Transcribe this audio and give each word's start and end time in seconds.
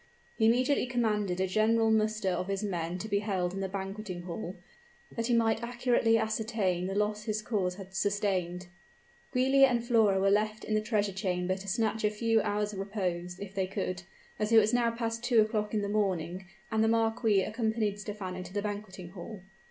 He 0.35 0.47
immediately 0.47 0.87
commanded 0.87 1.39
a 1.39 1.45
general 1.45 1.91
muster 1.91 2.29
of 2.31 2.47
his 2.47 2.63
men 2.63 2.97
to 2.97 3.07
be 3.07 3.19
held 3.19 3.53
in 3.53 3.59
the 3.59 3.69
banqueting 3.69 4.23
hall, 4.23 4.55
that 5.15 5.27
he 5.27 5.35
might 5.35 5.61
accurately 5.61 6.17
ascertain 6.17 6.87
the 6.87 6.95
loss 6.95 7.25
his 7.25 7.43
corps 7.43 7.75
had 7.77 7.93
sustained. 7.93 8.65
Giulia 9.31 9.67
and 9.67 9.85
Flora 9.85 10.19
were 10.19 10.31
left 10.31 10.63
in 10.63 10.73
the 10.73 10.81
treasure 10.81 11.13
chamber 11.13 11.53
to 11.55 11.67
snatch 11.67 12.03
a 12.03 12.09
few 12.09 12.41
hours' 12.41 12.73
repose, 12.73 13.37
if 13.37 13.53
they 13.53 13.67
could, 13.67 14.01
as 14.39 14.51
it 14.51 14.57
was 14.57 14.73
now 14.73 14.89
past 14.89 15.23
two 15.23 15.39
o'clock 15.39 15.71
in 15.71 15.83
the 15.83 15.87
morning, 15.87 16.47
and 16.71 16.83
the 16.83 16.87
marquis 16.87 17.43
accompanied 17.43 17.99
Stephano 17.99 18.41
to 18.41 18.53
the 18.55 18.63
banqueting 18.63 19.09
hall. 19.09 19.43